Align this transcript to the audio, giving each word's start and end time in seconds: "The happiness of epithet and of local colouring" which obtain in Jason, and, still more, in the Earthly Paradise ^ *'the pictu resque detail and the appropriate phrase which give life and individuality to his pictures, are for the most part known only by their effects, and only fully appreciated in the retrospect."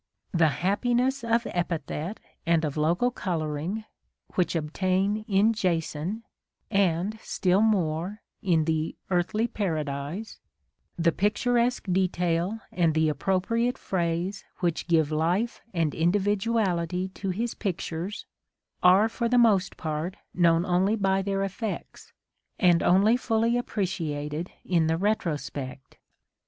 "The 0.31 0.47
happiness 0.65 1.23
of 1.23 1.45
epithet 1.51 2.19
and 2.43 2.65
of 2.65 2.75
local 2.75 3.11
colouring" 3.11 3.85
which 4.33 4.55
obtain 4.55 5.17
in 5.27 5.53
Jason, 5.53 6.23
and, 6.71 7.19
still 7.21 7.61
more, 7.61 8.23
in 8.41 8.65
the 8.65 8.95
Earthly 9.11 9.45
Paradise 9.47 10.39
^ 10.99 11.03
*'the 11.03 11.11
pictu 11.11 11.53
resque 11.53 11.85
detail 11.93 12.61
and 12.71 12.95
the 12.95 13.09
appropriate 13.09 13.77
phrase 13.77 14.43
which 14.57 14.87
give 14.87 15.11
life 15.11 15.61
and 15.71 15.93
individuality 15.93 17.09
to 17.09 17.29
his 17.29 17.53
pictures, 17.53 18.25
are 18.81 19.07
for 19.07 19.29
the 19.29 19.37
most 19.37 19.77
part 19.77 20.15
known 20.33 20.65
only 20.65 20.95
by 20.95 21.21
their 21.21 21.43
effects, 21.43 22.11
and 22.57 22.81
only 22.81 23.15
fully 23.15 23.55
appreciated 23.55 24.49
in 24.65 24.87
the 24.87 24.97
retrospect." 24.97 25.97